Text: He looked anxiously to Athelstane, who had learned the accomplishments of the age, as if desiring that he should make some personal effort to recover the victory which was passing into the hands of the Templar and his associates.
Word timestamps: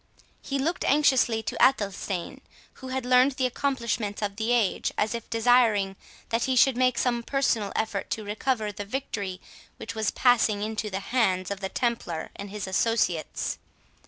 He 0.41 0.57
looked 0.57 0.83
anxiously 0.83 1.43
to 1.43 1.63
Athelstane, 1.63 2.41
who 2.81 2.87
had 2.87 3.05
learned 3.05 3.33
the 3.33 3.45
accomplishments 3.45 4.23
of 4.23 4.35
the 4.35 4.51
age, 4.51 4.91
as 4.97 5.13
if 5.13 5.29
desiring 5.29 5.95
that 6.29 6.45
he 6.45 6.55
should 6.55 6.75
make 6.75 6.97
some 6.97 7.21
personal 7.21 7.71
effort 7.75 8.09
to 8.09 8.23
recover 8.25 8.71
the 8.71 8.83
victory 8.83 9.39
which 9.77 9.93
was 9.93 10.09
passing 10.09 10.63
into 10.63 10.89
the 10.89 11.01
hands 11.01 11.51
of 11.51 11.59
the 11.59 11.69
Templar 11.69 12.31
and 12.35 12.49
his 12.49 12.65
associates. 12.65 13.59